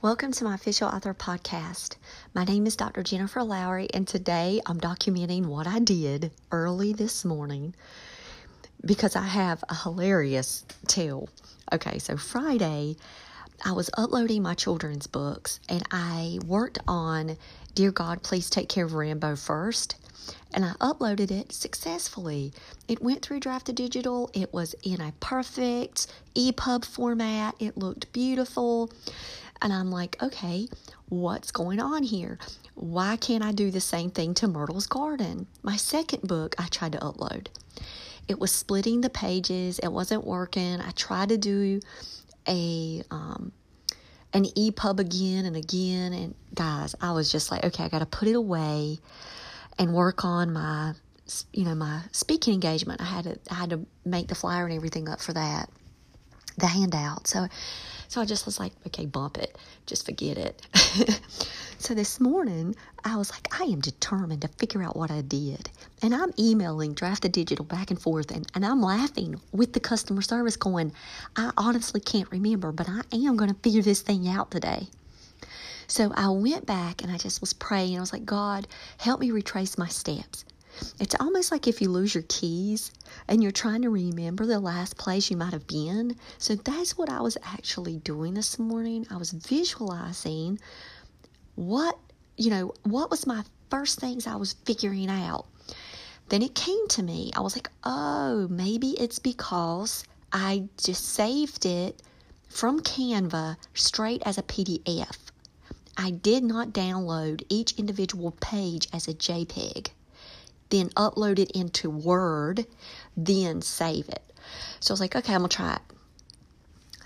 Welcome 0.00 0.30
to 0.30 0.44
my 0.44 0.54
official 0.54 0.86
author 0.86 1.12
podcast. 1.12 1.96
My 2.32 2.44
name 2.44 2.68
is 2.68 2.76
Dr. 2.76 3.02
Jennifer 3.02 3.42
Lowry, 3.42 3.88
and 3.92 4.06
today 4.06 4.60
I'm 4.64 4.78
documenting 4.80 5.46
what 5.46 5.66
I 5.66 5.80
did 5.80 6.30
early 6.52 6.92
this 6.92 7.24
morning 7.24 7.74
because 8.86 9.16
I 9.16 9.24
have 9.24 9.64
a 9.68 9.74
hilarious 9.74 10.64
tale. 10.86 11.28
Okay, 11.72 11.98
so 11.98 12.16
Friday, 12.16 12.94
I 13.64 13.72
was 13.72 13.90
uploading 13.98 14.40
my 14.40 14.54
children's 14.54 15.08
books 15.08 15.58
and 15.68 15.82
I 15.90 16.38
worked 16.46 16.78
on 16.86 17.36
Dear 17.74 17.90
God, 17.90 18.22
Please 18.22 18.48
Take 18.48 18.68
Care 18.68 18.84
of 18.84 18.94
Rambo 18.94 19.34
first. 19.34 19.96
And 20.54 20.64
I 20.64 20.72
uploaded 20.80 21.30
it 21.30 21.52
successfully. 21.52 22.52
It 22.86 23.02
went 23.02 23.22
through 23.22 23.40
Draft2Digital. 23.40 24.30
It 24.34 24.52
was 24.52 24.74
in 24.82 25.00
a 25.00 25.12
perfect 25.20 26.06
EPUB 26.34 26.84
format. 26.84 27.54
It 27.58 27.76
looked 27.76 28.12
beautiful. 28.12 28.90
And 29.60 29.72
I'm 29.72 29.90
like, 29.90 30.22
okay, 30.22 30.68
what's 31.08 31.50
going 31.50 31.80
on 31.80 32.02
here? 32.02 32.38
Why 32.74 33.16
can't 33.16 33.42
I 33.42 33.52
do 33.52 33.70
the 33.70 33.80
same 33.80 34.10
thing 34.10 34.34
to 34.34 34.48
Myrtle's 34.48 34.86
Garden? 34.86 35.46
My 35.62 35.76
second 35.76 36.22
book 36.22 36.54
I 36.58 36.66
tried 36.68 36.92
to 36.92 36.98
upload. 36.98 37.48
It 38.28 38.38
was 38.38 38.52
splitting 38.52 39.00
the 39.00 39.10
pages. 39.10 39.78
It 39.78 39.88
wasn't 39.88 40.24
working. 40.24 40.80
I 40.80 40.90
tried 40.90 41.30
to 41.30 41.38
do 41.38 41.80
a 42.46 43.02
um, 43.10 43.52
an 44.32 44.44
EPUB 44.44 45.00
again 45.00 45.44
and 45.46 45.56
again. 45.56 46.12
And 46.12 46.34
guys, 46.54 46.94
I 47.00 47.12
was 47.12 47.32
just 47.32 47.50
like, 47.50 47.64
okay, 47.64 47.84
I 47.84 47.88
got 47.88 48.00
to 48.00 48.06
put 48.06 48.28
it 48.28 48.34
away 48.34 48.98
and 49.78 49.94
work 49.94 50.24
on 50.24 50.52
my, 50.52 50.94
you 51.52 51.64
know, 51.64 51.74
my 51.74 52.02
speaking 52.12 52.54
engagement. 52.54 53.00
I 53.00 53.04
had 53.04 53.24
to, 53.24 53.38
I 53.50 53.54
had 53.54 53.70
to 53.70 53.86
make 54.04 54.28
the 54.28 54.34
flyer 54.34 54.66
and 54.66 54.74
everything 54.74 55.08
up 55.08 55.20
for 55.20 55.32
that, 55.32 55.70
the 56.58 56.66
handout. 56.66 57.26
So 57.26 57.48
so 58.08 58.22
I 58.22 58.24
just 58.24 58.46
was 58.46 58.58
like, 58.58 58.72
okay, 58.86 59.04
bump 59.04 59.36
it. 59.36 59.56
Just 59.84 60.06
forget 60.06 60.38
it. 60.38 60.66
so 61.78 61.92
this 61.94 62.18
morning, 62.18 62.74
I 63.04 63.16
was 63.16 63.30
like, 63.30 63.60
I 63.60 63.64
am 63.64 63.80
determined 63.80 64.40
to 64.42 64.48
figure 64.48 64.82
out 64.82 64.96
what 64.96 65.10
I 65.10 65.20
did. 65.20 65.68
And 66.02 66.14
I'm 66.14 66.32
emailing 66.38 66.94
Draft2Digital 66.94 67.68
back 67.68 67.90
and 67.90 68.00
forth, 68.00 68.30
and, 68.30 68.50
and 68.54 68.64
I'm 68.64 68.80
laughing 68.80 69.38
with 69.52 69.74
the 69.74 69.80
customer 69.80 70.22
service 70.22 70.56
going, 70.56 70.92
I 71.36 71.52
honestly 71.58 72.00
can't 72.00 72.30
remember, 72.30 72.72
but 72.72 72.88
I 72.88 73.02
am 73.12 73.36
going 73.36 73.52
to 73.52 73.60
figure 73.60 73.82
this 73.82 74.00
thing 74.00 74.26
out 74.26 74.50
today. 74.50 74.88
So 75.86 76.10
I 76.14 76.30
went 76.30 76.64
back 76.64 77.02
and 77.02 77.12
I 77.12 77.18
just 77.18 77.40
was 77.42 77.52
praying. 77.52 77.96
I 77.96 78.00
was 78.00 78.12
like, 78.12 78.24
God, 78.24 78.66
help 78.98 79.20
me 79.20 79.30
retrace 79.30 79.76
my 79.76 79.88
steps. 79.88 80.44
It's 81.00 81.14
almost 81.20 81.52
like 81.52 81.66
if 81.66 81.80
you 81.80 81.88
lose 81.90 82.14
your 82.14 82.24
keys 82.28 82.90
and 83.28 83.42
you're 83.42 83.52
trying 83.52 83.82
to 83.82 83.90
remember 83.90 84.46
the 84.46 84.60
last 84.60 84.96
place 84.96 85.30
you 85.30 85.36
might 85.36 85.52
have 85.52 85.66
been. 85.66 86.16
So 86.38 86.54
that's 86.56 86.98
what 86.98 87.08
I 87.08 87.20
was 87.20 87.36
actually 87.42 87.98
doing 87.98 88.34
this 88.34 88.58
morning. 88.58 89.06
I 89.10 89.16
was 89.16 89.30
visualizing 89.32 90.58
what, 91.54 91.98
you 92.36 92.50
know, 92.50 92.74
what 92.82 93.10
was 93.10 93.26
my 93.26 93.42
first 93.70 94.00
things 94.00 94.26
I 94.26 94.36
was 94.36 94.54
figuring 94.64 95.08
out. 95.08 95.46
Then 96.28 96.42
it 96.42 96.54
came 96.54 96.86
to 96.88 97.02
me. 97.02 97.30
I 97.34 97.40
was 97.40 97.56
like, 97.56 97.70
oh, 97.84 98.48
maybe 98.48 98.90
it's 98.90 99.18
because 99.18 100.04
I 100.32 100.68
just 100.76 101.04
saved 101.04 101.64
it 101.64 102.02
from 102.48 102.80
Canva 102.80 103.56
straight 103.74 104.22
as 104.24 104.38
a 104.38 104.42
PDF. 104.42 105.16
I 105.96 106.10
did 106.10 106.44
not 106.44 106.68
download 106.68 107.42
each 107.48 107.78
individual 107.78 108.32
page 108.40 108.88
as 108.92 109.08
a 109.08 109.14
JPEG 109.14 109.88
then 110.70 110.88
upload 110.90 111.38
it 111.38 111.50
into 111.52 111.90
Word, 111.90 112.66
then 113.16 113.62
save 113.62 114.08
it. 114.08 114.22
So 114.80 114.92
I 114.92 114.94
was 114.94 115.00
like, 115.00 115.16
okay, 115.16 115.34
I'm 115.34 115.40
gonna 115.40 115.48
try 115.48 115.74
it. 115.74 115.82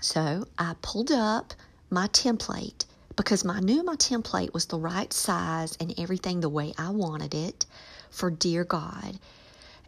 So 0.01 0.45
I 0.57 0.75
pulled 0.81 1.11
up 1.11 1.53
my 1.89 2.07
template 2.07 2.85
because 3.15 3.45
I 3.45 3.59
knew 3.59 3.83
my 3.83 3.95
template 3.95 4.53
was 4.53 4.65
the 4.65 4.79
right 4.79 5.13
size 5.13 5.77
and 5.79 5.93
everything 5.97 6.39
the 6.39 6.49
way 6.49 6.73
I 6.77 6.89
wanted 6.89 7.33
it 7.33 7.65
for 8.09 8.29
Dear 8.29 8.63
God. 8.63 9.19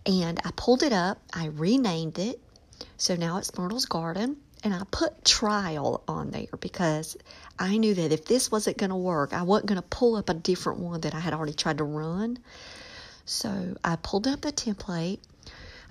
And 0.06 0.40
I 0.46 0.52
pulled 0.56 0.84
it 0.84 0.94
up, 0.94 1.20
I 1.34 1.48
renamed 1.48 2.20
it. 2.20 2.40
So 2.98 3.16
now 3.16 3.38
it's 3.38 3.58
Myrtle's 3.58 3.86
Garden. 3.86 4.38
And 4.64 4.74
I 4.74 4.82
put 4.90 5.24
trial 5.24 6.04
on 6.08 6.32
there 6.32 6.58
because 6.60 7.16
I 7.60 7.78
knew 7.78 7.94
that 7.94 8.12
if 8.12 8.26
this 8.26 8.52
wasn't 8.52 8.78
going 8.78 8.90
to 8.90 8.96
work, 8.96 9.32
I 9.32 9.44
wasn't 9.44 9.68
going 9.68 9.82
to 9.82 9.88
pull 9.88 10.16
up 10.16 10.28
a 10.28 10.34
different 10.34 10.80
one 10.80 11.02
that 11.02 11.14
I 11.14 11.20
had 11.20 11.34
already 11.34 11.54
tried 11.54 11.78
to 11.78 11.84
run. 11.84 12.40
So 13.26 13.76
I 13.84 13.96
pulled 13.96 14.28
up 14.28 14.42
the 14.42 14.52
template. 14.52 15.20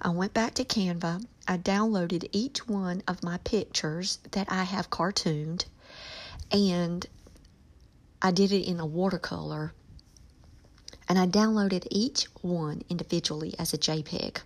I 0.00 0.10
went 0.10 0.34
back 0.34 0.54
to 0.54 0.64
Canva. 0.64 1.26
I 1.48 1.58
downloaded 1.58 2.28
each 2.32 2.68
one 2.68 3.02
of 3.08 3.22
my 3.22 3.38
pictures 3.38 4.18
that 4.32 4.50
I 4.50 4.62
have 4.62 4.90
cartooned 4.90 5.66
and 6.50 7.06
I 8.22 8.30
did 8.30 8.52
it 8.52 8.66
in 8.66 8.80
a 8.80 8.86
watercolor 8.86 9.74
and 11.08 11.18
I 11.18 11.26
downloaded 11.26 11.86
each 11.90 12.24
one 12.40 12.82
individually 12.88 13.54
as 13.58 13.74
a 13.74 13.78
JPEG. 13.78 14.38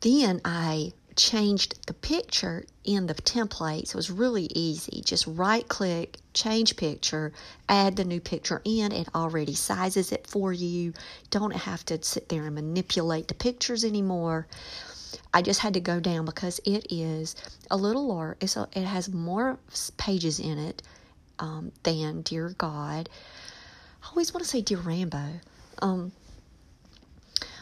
Then 0.00 0.40
I 0.44 0.92
changed 1.16 1.86
the 1.86 1.94
picture 1.94 2.64
in 2.84 3.06
the 3.06 3.14
template. 3.14 3.88
So 3.88 3.92
it 3.92 3.96
was 3.96 4.10
really 4.10 4.48
easy. 4.54 5.02
Just 5.04 5.26
right 5.26 5.66
click, 5.66 6.18
change 6.32 6.76
picture, 6.76 7.32
add 7.68 7.96
the 7.96 8.04
new 8.04 8.20
picture 8.20 8.60
in. 8.64 8.92
It 8.92 9.08
already 9.14 9.54
sizes 9.54 10.12
it 10.12 10.26
for 10.26 10.52
you. 10.52 10.92
Don't 11.30 11.54
have 11.54 11.84
to 11.86 12.02
sit 12.02 12.28
there 12.28 12.46
and 12.46 12.54
manipulate 12.54 13.28
the 13.28 13.34
pictures 13.34 13.84
anymore. 13.84 14.46
I 15.32 15.42
just 15.42 15.60
had 15.60 15.74
to 15.74 15.80
go 15.80 16.00
down 16.00 16.24
because 16.24 16.60
it 16.64 16.86
is 16.90 17.36
a 17.70 17.76
little 17.76 18.06
large. 18.08 18.56
A, 18.56 18.68
it 18.72 18.84
has 18.84 19.12
more 19.12 19.58
pages 19.96 20.40
in 20.40 20.58
it 20.58 20.82
um, 21.38 21.72
than 21.82 22.22
Dear 22.22 22.54
God. 22.58 23.08
I 24.02 24.08
always 24.08 24.34
want 24.34 24.44
to 24.44 24.50
say 24.50 24.60
Dear 24.60 24.78
Rambo. 24.78 25.40
Um, 25.80 26.12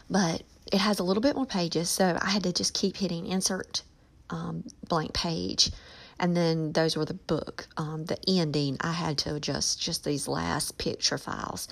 but 0.09 0.43
it 0.73 0.81
has 0.81 0.99
a 0.99 1.03
little 1.03 1.21
bit 1.21 1.35
more 1.35 1.45
pages, 1.45 1.87
so 1.87 2.17
I 2.19 2.31
had 2.31 2.43
to 2.43 2.51
just 2.51 2.73
keep 2.73 2.97
hitting 2.97 3.27
insert 3.27 3.83
um, 4.31 4.63
blank 4.89 5.13
page. 5.13 5.71
And 6.19 6.35
then 6.35 6.71
those 6.71 6.97
were 6.97 7.05
the 7.05 7.13
book. 7.13 7.67
Um, 7.77 8.05
the 8.05 8.17
ending, 8.27 8.77
I 8.81 8.91
had 8.91 9.19
to 9.19 9.35
adjust 9.35 9.79
just 9.79 10.03
these 10.03 10.27
last 10.27 10.79
picture 10.79 11.19
files. 11.19 11.67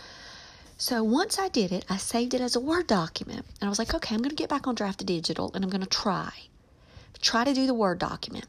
So 0.78 1.04
once 1.04 1.40
I 1.40 1.48
did 1.48 1.72
it, 1.72 1.84
I 1.90 1.98
saved 1.98 2.36
it 2.36 2.42
as 2.42 2.56
a 2.56 2.60
Word 2.60 2.86
document. 2.86 3.46
And 3.60 3.68
I 3.68 3.70
was 3.70 3.80
like, 3.80 3.94
okay, 3.96 4.14
I'm 4.14 4.22
going 4.22 4.30
to 4.30 4.36
get 4.36 4.50
back 4.50 4.68
on 4.68 4.76
Draft2Digital 4.76 5.56
and 5.56 5.64
I'm 5.64 5.72
going 5.72 5.82
to 5.82 5.88
try. 5.88 6.32
Try 7.22 7.44
to 7.44 7.54
do 7.54 7.66
the 7.66 7.74
Word 7.74 7.98
document. 7.98 8.46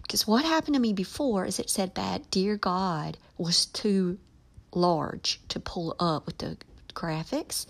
Because 0.00 0.26
what 0.26 0.44
happened 0.44 0.74
to 0.74 0.80
me 0.80 0.92
before 0.92 1.44
is 1.44 1.58
it 1.58 1.70
said 1.70 1.96
that 1.96 2.30
Dear 2.30 2.56
God 2.56 3.18
was 3.36 3.66
too 3.66 4.18
large 4.74 5.40
to 5.48 5.58
pull 5.58 5.96
up 5.98 6.26
with 6.26 6.38
the 6.38 6.56
graphics. 6.94 7.66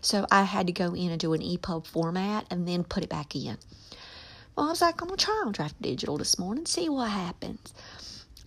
So 0.00 0.26
I 0.30 0.44
had 0.44 0.66
to 0.66 0.72
go 0.72 0.94
in 0.94 1.10
and 1.10 1.20
do 1.20 1.32
an 1.32 1.40
EPUB 1.40 1.86
format 1.86 2.46
and 2.50 2.66
then 2.66 2.84
put 2.84 3.02
it 3.02 3.08
back 3.08 3.34
in. 3.34 3.56
Well, 4.56 4.66
I 4.66 4.70
was 4.70 4.80
like, 4.80 5.00
I'm 5.00 5.08
going 5.08 5.18
to 5.18 5.24
try 5.24 5.42
on 5.46 5.52
Draft2Digital 5.52 6.18
this 6.18 6.38
morning, 6.38 6.66
see 6.66 6.88
what 6.88 7.10
happens. 7.10 7.72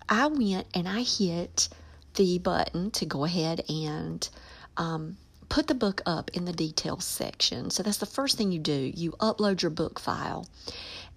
I 0.08 0.26
went 0.26 0.66
and 0.74 0.88
I 0.88 1.02
hit 1.02 1.68
the 2.14 2.38
button 2.38 2.90
to 2.92 3.06
go 3.06 3.24
ahead 3.24 3.64
and 3.68 4.28
um, 4.76 5.16
put 5.48 5.66
the 5.66 5.74
book 5.74 6.02
up 6.06 6.30
in 6.34 6.44
the 6.44 6.52
details 6.52 7.04
section. 7.04 7.70
So 7.70 7.82
that's 7.82 7.98
the 7.98 8.06
first 8.06 8.36
thing 8.36 8.52
you 8.52 8.58
do. 8.58 8.92
You 8.94 9.12
upload 9.12 9.62
your 9.62 9.70
book 9.70 9.98
file. 9.98 10.46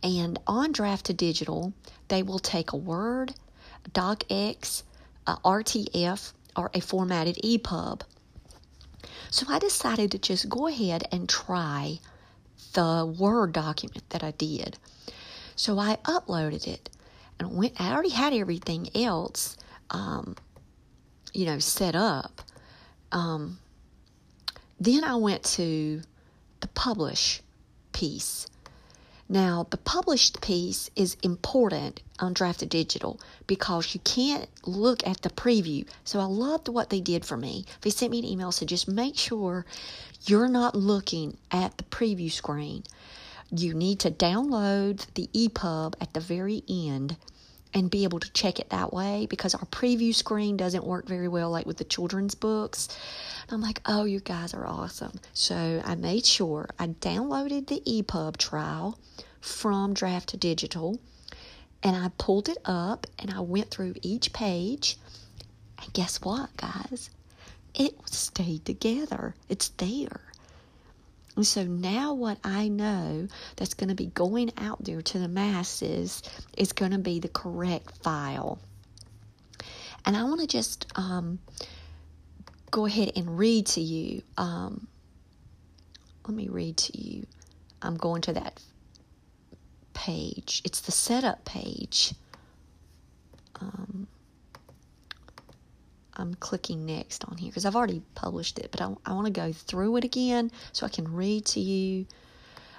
And 0.03 0.39
on 0.45 0.73
Draft2Digital, 0.73 1.73
they 2.07 2.23
will 2.23 2.39
take 2.39 2.71
a 2.71 2.77
Word, 2.77 3.33
DocX, 3.91 4.83
a 5.27 5.37
RTF, 5.37 6.33
or 6.55 6.69
a 6.73 6.79
formatted 6.79 7.37
EPUB. 7.43 8.01
So 9.35 9.47
I 9.49 9.59
decided 9.59 10.11
to 10.11 10.17
just 10.17 10.47
go 10.47 10.67
ahead 10.67 11.09
and 11.11 11.27
try 11.27 11.99
the 12.71 13.05
Word 13.19 13.51
document 13.51 14.09
that 14.11 14.23
I 14.23 14.31
did. 14.31 14.77
So 15.57 15.77
I 15.77 15.97
uploaded 16.05 16.65
it 16.65 16.89
and 17.37 17.53
went, 17.53 17.73
I 17.77 17.91
already 17.91 18.11
had 18.11 18.31
everything 18.31 18.87
else, 18.95 19.57
um, 19.89 20.37
you 21.33 21.45
know, 21.45 21.59
set 21.59 21.97
up. 21.97 22.43
Um, 23.11 23.59
then 24.79 25.03
I 25.03 25.15
went 25.17 25.43
to 25.55 26.01
the 26.61 26.67
publish 26.69 27.41
piece. 27.91 28.47
Now, 29.27 29.65
the 29.71 29.77
published 29.77 30.39
piece 30.39 30.91
is 30.95 31.17
important 31.23 32.01
on 32.19 32.35
Draft2Digital 32.35 33.19
because 33.47 33.95
you 33.95 33.99
can't 34.01 34.47
look 34.65 35.05
at 35.05 35.23
the 35.23 35.31
preview. 35.31 35.87
So 36.03 36.19
I 36.19 36.25
loved 36.25 36.69
what 36.69 36.91
they 36.91 37.01
did 37.01 37.25
for 37.25 37.35
me. 37.35 37.65
They 37.81 37.89
sent 37.89 38.11
me 38.11 38.19
an 38.19 38.25
email 38.25 38.51
said 38.51 38.67
just 38.67 38.87
make 38.87 39.17
sure 39.17 39.65
you're 40.27 40.47
not 40.47 40.75
looking 40.75 41.37
at 41.49 41.77
the 41.77 41.83
preview 41.85 42.31
screen. 42.31 42.83
You 43.49 43.73
need 43.73 43.99
to 44.01 44.11
download 44.11 45.07
the 45.15 45.27
EPUB 45.33 45.95
at 45.99 46.13
the 46.13 46.19
very 46.19 46.63
end 46.69 47.17
and 47.75 47.91
be 47.91 48.05
able 48.05 48.21
to 48.21 48.31
check 48.31 48.57
it 48.57 48.69
that 48.69 48.93
way 48.93 49.27
because 49.29 49.53
our 49.53 49.65
preview 49.65 50.15
screen 50.15 50.55
doesn't 50.55 50.85
work 50.85 51.05
very 51.05 51.27
well 51.27 51.51
like 51.51 51.65
with 51.65 51.75
the 51.75 51.83
children's 51.83 52.33
books. 52.33 52.87
I'm 53.51 53.61
like, 53.61 53.81
oh, 53.85 54.05
you 54.05 54.21
guys 54.21 54.53
are 54.53 54.65
awesome. 54.65 55.19
So 55.33 55.81
I 55.83 55.95
made 55.95 56.25
sure 56.25 56.69
I 56.79 56.87
downloaded 56.87 57.67
the 57.67 57.81
EPUB 57.85 58.37
trial 58.37 58.97
from 59.41 59.93
Draft2Digital 59.93 60.97
and 61.83 61.95
I 61.97 62.09
pulled 62.17 62.47
it 62.47 62.57
up 62.63 63.07
and 63.19 63.29
I 63.29 63.41
went 63.41 63.71
through 63.71 63.95
each 64.01 64.31
page. 64.31 64.97
And 65.77 65.91
guess 65.91 66.21
what, 66.21 66.55
guys? 66.55 67.09
It 67.75 67.93
stayed 68.07 68.63
together. 68.63 69.35
It's 69.49 69.67
there. 69.67 70.21
And 71.35 71.45
so 71.45 71.63
now, 71.63 72.13
what 72.13 72.37
I 72.43 72.69
know 72.69 73.27
that's 73.57 73.73
going 73.73 73.89
to 73.89 73.95
be 73.95 74.05
going 74.05 74.51
out 74.57 74.83
there 74.83 75.01
to 75.01 75.19
the 75.19 75.27
masses 75.27 76.23
is 76.57 76.71
going 76.71 76.91
to 76.91 76.97
be 76.97 77.19
the 77.19 77.27
correct 77.27 77.97
file. 78.03 78.59
And 80.05 80.15
I 80.15 80.23
want 80.23 80.41
to 80.41 80.47
just 80.47 80.87
um, 80.95 81.39
go 82.71 82.85
ahead 82.85 83.11
and 83.15 83.37
read 83.37 83.65
to 83.67 83.81
you. 83.81 84.21
Um, 84.37 84.87
let 86.27 86.35
me 86.35 86.47
read 86.47 86.77
to 86.77 86.97
you. 86.97 87.25
I'm 87.81 87.97
going 87.97 88.21
to 88.23 88.33
that 88.33 88.61
page, 89.93 90.61
it's 90.63 90.81
the 90.81 90.91
setup 90.91 91.45
page. 91.45 92.13
Um, 93.59 94.07
I'm 96.15 96.33
clicking 96.35 96.85
next 96.85 97.25
on 97.25 97.37
here 97.37 97.49
because 97.49 97.65
I've 97.65 97.75
already 97.75 98.01
published 98.15 98.59
it, 98.59 98.69
but 98.71 98.81
I, 98.81 98.93
I 99.05 99.13
want 99.13 99.27
to 99.27 99.31
go 99.31 99.51
through 99.51 99.97
it 99.97 100.03
again 100.03 100.51
so 100.71 100.85
I 100.85 100.89
can 100.89 101.13
read 101.13 101.45
to 101.47 101.59
you. 101.59 102.05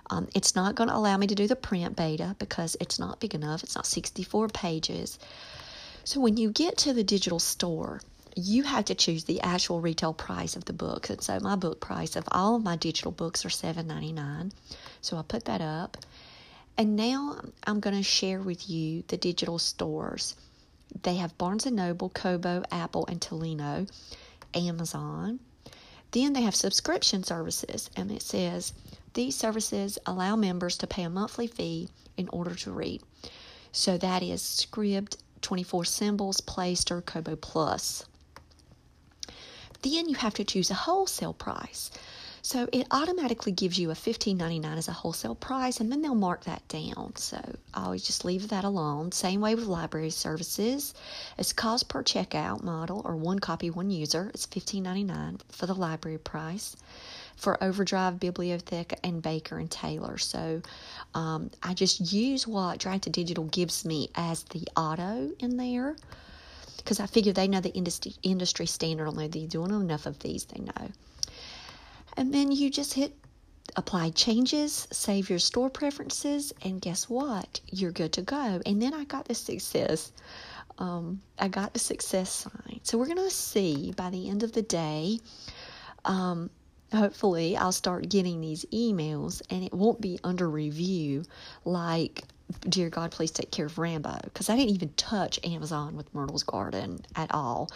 Um, 0.09 0.29
it's 0.35 0.55
not 0.55 0.75
going 0.77 0.89
to 0.89 0.97
allow 0.97 1.17
me 1.17 1.27
to 1.27 1.35
do 1.35 1.49
the 1.49 1.57
print 1.57 1.97
beta 1.97 2.37
because 2.39 2.77
it's 2.81 2.99
not 2.99 3.21
big 3.21 3.35
enough. 3.35 3.63
It's 3.65 3.75
not 3.75 3.87
64 3.87 4.49
pages. 4.49 5.19
So 6.05 6.21
when 6.21 6.37
you 6.37 6.51
get 6.51 6.79
to 6.79 6.93
the 6.93 7.03
digital 7.03 7.41
store, 7.41 8.01
you 8.37 8.63
have 8.63 8.85
to 8.85 8.95
choose 8.95 9.25
the 9.25 9.41
actual 9.41 9.81
retail 9.81 10.13
price 10.13 10.55
of 10.55 10.65
the 10.67 10.73
book. 10.73 11.11
And 11.11 11.21
so 11.21 11.41
my 11.41 11.57
book 11.57 11.81
price 11.81 12.17
of 12.17 12.29
all 12.31 12.57
of 12.57 12.63
my 12.63 12.77
digital 12.77 13.11
books 13.11 13.45
are 13.45 13.49
$7.99. 13.49 14.53
So 15.01 15.17
I 15.17 15.23
put 15.23 15.47
that 15.47 15.61
up. 15.61 15.97
And 16.79 16.95
now 16.95 17.41
I'm 17.67 17.81
going 17.81 17.97
to 17.97 18.03
share 18.03 18.41
with 18.41 18.69
you 18.69 19.03
the 19.09 19.17
digital 19.17 19.59
stores. 19.59 20.37
They 21.03 21.17
have 21.17 21.37
Barnes 21.39 21.67
& 21.67 21.71
Noble, 21.71 22.09
Kobo, 22.11 22.63
Apple, 22.71 23.07
and 23.07 23.21
Tolino, 23.21 23.89
Amazon. 24.55 25.41
Then 26.13 26.33
they 26.33 26.43
have 26.43 26.55
subscription 26.55 27.23
services, 27.23 27.91
and 27.97 28.11
it 28.11 28.23
says 28.23 28.73
these 29.15 29.37
services 29.37 29.99
allow 30.07 30.37
members 30.37 30.79
to 30.79 30.87
pay 30.87 31.03
a 31.03 31.11
monthly 31.11 31.47
fee 31.47 31.89
in 32.17 32.29
order 32.29 32.55
to 32.55 32.71
read. 32.71 33.03
So 33.73 33.99
that 33.99 34.23
is 34.23 34.43
Scribd, 34.43 35.17
24 35.43 35.85
Symbols, 35.85 36.41
Playster, 36.41 37.05
Kobo 37.05 37.37
Plus. 37.37 38.07
Then 39.83 40.09
you 40.09 40.15
have 40.17 40.35
to 40.35 40.45
choose 40.45 40.71
a 40.71 40.75
wholesale 40.75 41.35
price. 41.35 41.91
So 42.47 42.69
it 42.71 42.87
automatically 42.93 43.51
gives 43.51 43.77
you 43.77 43.91
a 43.91 43.95
$15.99 43.95 44.79
as 44.79 44.87
a 44.87 44.93
wholesale 44.93 45.35
price, 45.35 45.81
and 45.81 45.91
then 45.91 46.01
they'll 46.01 46.15
mark 46.15 46.45
that 46.45 46.63
down. 46.69 47.15
So 47.17 47.41
I 47.75 47.87
always 47.87 48.05
just 48.05 48.25
leave 48.25 48.47
that 48.51 48.63
alone. 48.63 49.11
Same 49.11 49.41
way 49.41 49.57
with 49.57 49.65
library 49.65 50.11
services. 50.11 50.95
It's 51.39 51.53
cost 51.53 51.89
per 51.89 52.05
checkout 52.05 52.63
model 52.63 53.03
or 53.05 53.17
one 53.17 53.41
copy, 53.41 53.69
one 53.69 53.91
user. 53.91 54.31
It's 54.33 54.47
$15.99 54.47 55.41
for 55.51 55.67
the 55.67 55.75
library 55.75 56.19
price. 56.19 56.77
For 57.35 57.61
Overdrive, 57.61 58.21
Bibliotheca, 58.21 59.01
and 59.03 59.21
Baker 59.21 59.59
and 59.59 59.69
Taylor. 59.69 60.17
So 60.17 60.63
um, 61.15 61.51
I 61.65 61.75
just 61.75 62.13
use 62.13 62.47
what 62.47 62.79
Draft2Digital 62.79 63.51
gives 63.51 63.85
me 63.85 64.11
as 64.15 64.45
the 64.45 64.69
auto 64.77 65.33
in 65.41 65.57
there 65.57 65.97
because 66.77 67.01
I 67.01 67.07
figure 67.07 67.33
they 67.33 67.49
know 67.49 67.61
the 67.61 67.75
industry 67.75 68.15
industry 68.23 68.67
standard 68.67 69.09
on 69.09 69.17
there. 69.17 69.27
They're 69.27 69.49
doing 69.49 69.73
enough 69.73 70.07
of 70.07 70.21
these, 70.21 70.45
they 70.45 70.61
know. 70.61 70.93
And 72.17 72.33
then 72.33 72.51
you 72.51 72.71
just 72.71 72.95
hit 72.95 73.15
apply 73.77 74.11
changes, 74.11 74.89
save 74.91 75.29
your 75.29 75.39
store 75.39 75.69
preferences, 75.69 76.53
and 76.63 76.81
guess 76.81 77.11
what? 77.11 77.61
You're 77.71 77.93
good 77.93 78.13
to 78.15 78.23
go. 78.23 78.61
And 78.65 78.81
then 78.81 78.95
I 78.95 79.05
got 79.05 79.27
the 79.27 79.35
success. 79.35 80.13
Um, 80.79 81.21
I 81.39 81.49
got 81.49 81.75
the 81.75 81.79
success 81.79 82.31
sign. 82.31 82.81
So 82.83 82.97
we're 82.97 83.07
going 83.07 83.17
to 83.19 83.31
see 83.31 83.93
by 83.97 84.11
the 84.11 84.29
end 84.29 84.43
of 84.43 84.53
the 84.53 84.63
day. 84.63 85.21
Um, 86.05 86.51
hopefully, 86.93 87.57
I'll 87.57 87.73
start 87.73 88.09
getting 88.09 88.41
these 88.41 88.65
emails 88.67 89.43
and 89.51 89.63
it 89.63 89.75
won't 89.75 90.01
be 90.01 90.19
under 90.25 90.49
review 90.49 91.25
like 91.65 92.25
Dear 92.61 92.91
God, 92.91 93.11
please 93.11 93.33
take 93.33 93.51
care 93.51 93.67
of 93.67 93.77
Rambo 93.77 94.21
because 94.23 94.49
I 94.49 94.57
didn't 94.57 94.77
even 94.77 94.93
touch 94.97 95.41
Amazon 95.43 95.97
with 95.97 96.15
Myrtle's 96.15 96.45
Garden 96.45 97.01
at 97.17 97.35
all. 97.35 97.69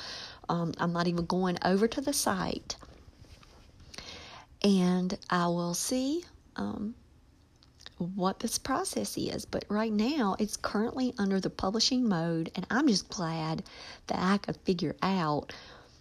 Um, 0.48 0.72
I'm 0.78 0.92
not 0.92 1.08
even 1.08 1.26
going 1.26 1.58
over 1.64 1.88
to 1.88 2.00
the 2.00 2.12
site 2.12 2.76
and 4.62 5.16
I 5.28 5.46
will 5.46 5.74
see 5.74 6.24
um, 6.56 6.94
what 7.98 8.40
this 8.40 8.58
process 8.58 9.16
is. 9.16 9.44
But 9.44 9.64
right 9.68 9.92
now, 9.92 10.36
it's 10.38 10.56
currently 10.56 11.14
under 11.18 11.40
the 11.40 11.50
publishing 11.50 12.08
mode, 12.08 12.50
and 12.54 12.66
I'm 12.70 12.88
just 12.88 13.08
glad 13.08 13.62
that 14.08 14.18
I 14.18 14.38
could 14.38 14.56
figure 14.58 14.96
out 15.02 15.52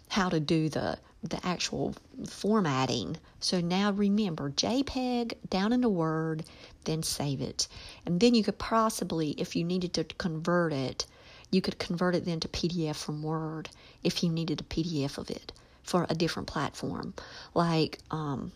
how 0.10 0.30
to 0.30 0.40
do 0.40 0.70
the 0.70 0.98
the 1.22 1.46
actual 1.46 1.94
formatting. 2.28 3.18
So 3.42 3.60
now 3.60 3.92
remember 3.92 4.50
JPEG 4.52 5.34
down 5.50 5.74
into 5.74 5.90
Word, 5.90 6.46
then 6.86 7.04
save 7.04 7.42
it. 7.42 7.68
And 8.06 8.20
then 8.22 8.34
you 8.34 8.44
could 8.44 8.58
possibly, 8.58 9.32
if 9.32 9.54
you 9.56 9.66
needed 9.66 9.94
to 9.96 10.06
convert 10.06 10.72
it, 10.72 11.06
you 11.52 11.62
could 11.62 11.78
convert 11.78 12.16
it 12.16 12.24
then 12.24 12.40
to 12.40 12.48
PDF 12.48 12.96
from 12.96 13.22
Word 13.22 13.70
if 14.02 14.24
you 14.24 14.30
needed 14.30 14.62
a 14.62 14.64
PDF 14.64 15.18
of 15.18 15.30
it 15.30 15.52
for 15.84 16.06
a 16.10 16.16
different 16.16 16.48
platform. 16.48 17.14
Like, 17.54 18.00
um, 18.12 18.52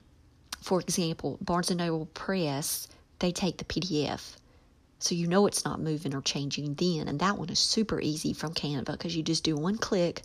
for 0.64 0.80
example, 0.80 1.38
Barnes 1.42 1.70
& 1.72 1.76
Noble 1.76 2.08
Press, 2.14 2.88
they 3.20 3.32
take 3.32 3.58
the 3.58 3.66
PDF. 3.66 4.38
So 5.00 5.16
you 5.16 5.28
know 5.28 5.46
it's 5.46 5.66
not 5.66 5.82
moving 5.82 6.16
or 6.16 6.22
changing 6.22 6.76
then. 6.76 7.08
And 7.10 7.20
that 7.20 7.38
one 7.38 7.50
is 7.50 7.60
super 7.60 8.00
easy 8.00 8.32
from 8.34 8.54
Canva 8.54 8.86
because 8.86 9.16
you 9.16 9.22
just 9.22 9.44
do 9.44 9.56
one 9.56 9.78
click 9.78 10.22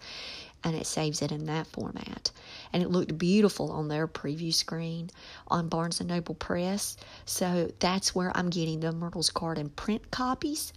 and 0.62 0.76
it 0.76 0.87
saves 0.87 1.23
it 1.23 1.33
in 1.33 1.47
that 1.47 1.66
format. 1.66 2.30
And 2.73 2.83
it 2.83 2.90
looked 2.90 3.18
beautiful 3.18 3.73
on 3.73 3.88
their 3.88 4.07
preview 4.07 4.54
screen 4.54 5.11
on 5.49 5.68
Barnes 5.68 6.00
& 6.00 6.04
Noble 6.04 6.37
Press. 6.37 6.97
So 7.25 7.73
that's 7.80 8.14
where 8.14 8.37
I'm 8.37 8.50
getting 8.50 8.80
the 8.80 8.92
Myrtle's 8.92 9.30
Garden 9.30 9.68
print 9.71 10.11
copies 10.11 10.73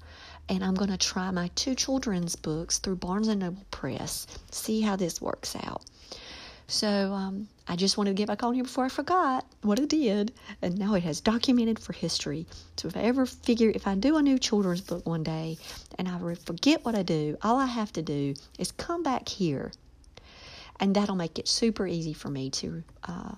and 0.50 0.64
I'm 0.64 0.76
going 0.76 0.90
to 0.90 0.98
try 0.98 1.32
my 1.32 1.50
two 1.56 1.76
children's 1.76 2.36
books 2.36 2.80
through 2.80 2.98
Barnes 2.98 3.28
& 3.28 3.36
Noble 3.36 3.66
Press, 3.72 4.28
see 4.52 4.82
how 4.82 4.96
this 4.96 5.22
works 5.22 5.56
out. 5.56 5.84
So 6.68 7.14
um, 7.14 7.48
I 7.72 7.78
just 7.78 7.98
wanted 7.98 8.10
to 8.10 8.16
get 8.16 8.28
back 8.28 8.44
on 8.44 8.54
here 8.54 8.66
before 8.66 8.84
I 8.84 8.90
forgot 8.90 9.46
what 9.62 9.80
I 9.80 9.86
did, 9.86 10.34
and 10.62 10.78
now 10.78 10.94
it 10.96 11.04
has 11.04 11.22
documented 11.22 11.80
for 11.80 11.94
history. 11.94 12.46
So 12.76 12.90
if 12.90 12.98
I 12.98 13.04
ever 13.04 13.26
figure, 13.26 13.72
if 13.74 13.88
I 13.88 13.96
do 13.96 14.18
a 14.18 14.22
new 14.22 14.38
children's 14.38 14.82
book 14.82 15.08
one 15.08 15.24
day 15.24 15.58
and 15.98 16.10
I 16.10 16.20
forget 16.36 16.84
what 16.84 16.96
I 16.96 17.04
do, 17.04 17.38
all 17.42 17.56
I 17.56 17.68
have 17.68 17.94
to 17.94 18.02
do 18.02 18.34
is 18.60 18.74
come 18.74 19.04
back 19.04 19.30
here, 19.30 19.72
and 20.82 20.94
that'll 20.94 21.16
make 21.16 21.40
it 21.40 21.48
super 21.48 21.88
easy 21.88 22.12
for 22.12 22.28
me 22.28 22.50
to 22.50 22.84
uh, 23.08 23.36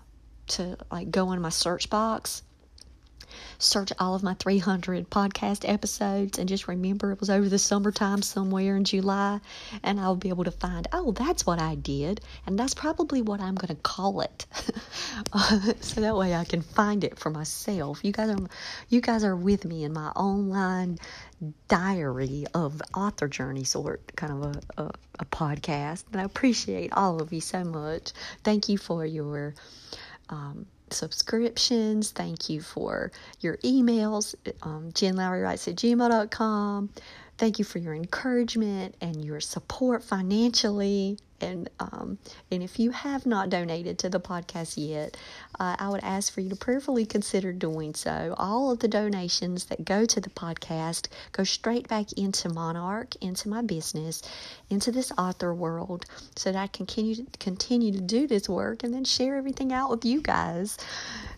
to 0.48 0.78
like 0.92 1.12
go 1.12 1.32
in 1.32 1.40
my 1.40 1.50
search 1.50 1.92
box 1.92 2.42
search 3.60 3.92
all 4.00 4.16
of 4.16 4.24
my 4.24 4.34
300 4.36 5.10
podcast 5.10 5.68
episodes 5.68 6.38
and 6.38 6.48
just 6.50 6.68
remember 6.68 7.12
it 7.12 7.20
was 7.20 7.30
over 7.30 7.50
the 7.50 7.60
summertime 7.60 8.22
somewhere 8.22 8.76
in 8.76 8.84
July, 8.84 9.40
and 9.84 10.00
I'll 10.00 10.16
be 10.16 10.30
able 10.30 10.44
to 10.44 10.52
find, 10.52 10.88
oh, 10.94 11.12
that's 11.12 11.46
what 11.46 11.60
I 11.60 11.76
did, 11.76 12.22
and 12.46 12.58
that's 12.58 12.74
probably 12.74 13.22
what 13.22 13.40
I'm 13.42 13.56
going 13.56 13.76
to 13.76 13.82
call 13.82 14.22
it. 14.22 14.46
so 15.82 16.02
that 16.02 16.16
way 16.16 16.34
I 16.36 16.46
can 16.46 16.62
find 16.62 17.04
it 17.04 17.18
for 17.18 17.30
myself. 17.30 18.04
You 18.04 18.12
guys 18.12 18.30
are, 18.30 18.48
you 18.90 19.02
guys 19.02 19.24
are 19.24 19.36
with 19.36 19.66
me 19.66 19.84
in 19.84 19.94
my 19.94 20.10
online 20.10 21.00
diary 21.68 22.46
of 22.54 22.82
author 22.96 23.28
journey 23.28 23.64
sort 23.64 24.16
kind 24.16 24.32
of 24.32 24.56
a, 24.78 24.82
a, 24.82 24.92
a 25.20 25.26
podcast 25.26 26.04
and 26.12 26.22
i 26.22 26.24
appreciate 26.24 26.92
all 26.94 27.22
of 27.22 27.34
you 27.34 27.42
so 27.42 27.64
much 27.64 28.14
thank 28.44 28.70
you 28.70 28.78
for 28.78 29.06
your 29.06 29.54
um, 30.30 30.66
subscriptions. 30.90 32.12
Thank 32.12 32.50
you 32.50 32.62
for 32.62 33.12
your 33.40 33.58
emails. 33.58 34.36
Um, 34.62 34.92
Jen 34.94 35.16
Lowry 35.16 35.42
writes 35.42 35.68
at 35.68 35.76
gmail.com. 35.76 36.90
Thank 37.38 37.58
you 37.58 37.66
for 37.66 37.80
your 37.80 37.96
encouragement 37.96 38.96
and 39.02 39.24
your 39.26 39.40
support 39.40 40.04
financially. 40.04 41.18
And 41.42 41.70
um, 41.80 42.20
and 42.52 42.64
if 42.64 42.80
you 42.80 42.92
have 42.92 43.26
not 43.26 43.50
donated 43.50 44.00
to 44.00 44.10
the 44.10 44.20
podcast 44.20 44.76
yet, 44.78 45.18
uh, 45.60 45.76
I 45.78 45.90
would 45.90 46.04
ask 46.04 46.32
for 46.32 46.42
you 46.42 46.50
to 46.50 46.56
prayerfully 46.56 47.06
consider 47.06 47.52
doing 47.52 47.96
so. 47.96 48.34
All 48.38 48.72
of 48.72 48.80
the 48.80 48.88
donations 48.88 49.66
that 49.66 49.84
go 49.84 50.06
to 50.06 50.22
the 50.22 50.30
podcast 50.30 51.08
go 51.34 51.44
straight 51.44 51.88
back 51.88 52.14
into 52.14 52.48
Monarch, 52.50 53.16
into 53.20 53.50
my 53.50 53.62
business, 53.62 54.22
into 54.70 54.92
this 54.92 55.12
author 55.18 55.54
world, 55.54 56.06
so 56.36 56.52
that 56.52 56.60
I 56.60 56.68
continue 56.68 57.26
continue 57.40 57.92
to 57.92 58.02
do 58.02 58.26
this 58.28 58.48
work 58.48 58.84
and 58.84 58.94
then 58.94 59.04
share 59.04 59.36
everything 59.36 59.74
out 59.74 59.90
with 59.90 60.06
you 60.06 60.22
guys. 60.22 60.78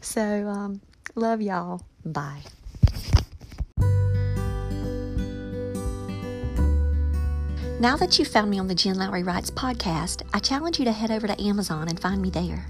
So 0.01 0.21
um, 0.21 0.81
love 1.15 1.41
y'all. 1.41 1.81
Bye. 2.05 2.43
Now 7.85 7.95
that 7.97 8.17
you've 8.17 8.29
found 8.29 8.49
me 8.49 8.57
on 8.57 8.67
the 8.67 8.73
Jen 8.73 8.97
Lowry 8.97 9.21
Writes 9.21 9.51
podcast, 9.51 10.23
I 10.33 10.39
challenge 10.39 10.79
you 10.79 10.85
to 10.85 10.91
head 10.91 11.11
over 11.11 11.27
to 11.27 11.39
Amazon 11.39 11.87
and 11.87 11.99
find 11.99 12.19
me 12.19 12.31
there. 12.31 12.65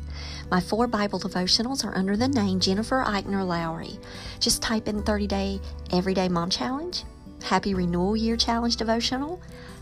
My 0.52 0.60
four 0.60 0.88
Bible 0.88 1.22
devotionals 1.22 1.86
are 1.86 1.98
under 1.98 2.18
the 2.18 2.28
name 2.28 2.60
Jennifer 2.60 3.02
Eichner 3.02 3.48
Lowry. 3.48 3.98
Just 4.42 4.62
type 4.62 4.90
in 4.90 5.04
30 5.04 5.28
Day 5.28 5.62
Everyday 5.94 6.28
Mom 6.28 6.50
Challenge, 6.50 7.02
Happy 7.46 7.74
Renewal 7.74 8.18
Year 8.18 8.36
Challenge 8.36 8.76
Devotional, 8.76 9.42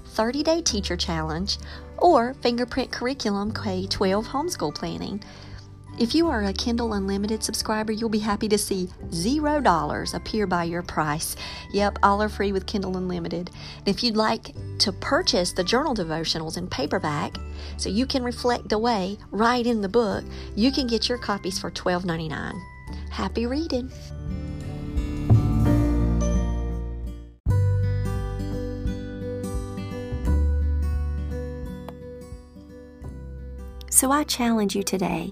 30 0.09 0.43
Day 0.43 0.61
Teacher 0.61 0.95
Challenge, 0.95 1.57
or 1.97 2.35
Fingerprint 2.35 2.91
Curriculum 2.91 3.51
K 3.51 3.87
12 3.87 4.27
Homeschool 4.27 4.75
Planning. 4.75 5.19
If 6.00 6.15
you 6.15 6.27
are 6.27 6.43
a 6.43 6.53
Kindle 6.53 6.93
Unlimited 6.93 7.43
subscriber, 7.43 7.91
you'll 7.91 8.09
be 8.09 8.17
happy 8.17 8.50
to 8.50 8.57
see 8.57 8.89
$0 9.09 10.13
appear 10.15 10.47
by 10.47 10.63
your 10.63 10.81
price. 10.81 11.35
Yep, 11.71 12.00
all 12.01 12.19
are 12.19 12.29
free 12.29 12.51
with 12.51 12.65
Kindle 12.65 12.97
Unlimited. 12.97 13.51
And 13.77 13.88
if 13.88 14.03
you'd 14.03 14.17
like 14.17 14.55
to 14.79 14.91
purchase 14.91 15.53
the 15.53 15.63
journal 15.63 15.93
devotionals 15.93 16.57
in 16.57 16.67
paperback 16.67 17.35
so 17.77 17.89
you 17.89 18.07
can 18.07 18.23
reflect 18.23 18.71
away 18.71 19.19
right 19.29 19.65
in 19.65 19.81
the 19.81 19.88
book, 19.88 20.25
you 20.55 20.71
can 20.71 20.88
get 20.88 21.07
your 21.07 21.19
copies 21.19 21.59
for 21.59 21.69
$12.99. 21.69 22.59
Happy 23.12 23.45
reading! 23.45 23.91
So 33.91 34.12
I 34.12 34.23
challenge 34.23 34.75
you 34.75 34.81
today 34.81 35.31